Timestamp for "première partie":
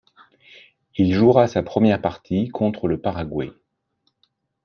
1.61-2.47